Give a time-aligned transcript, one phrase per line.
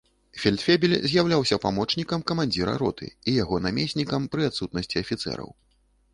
[0.43, 5.49] Фельдфебель з'яўляўся памочнікам камандзіра роты і яго намеснікам пры адсутнасці афіцэраў.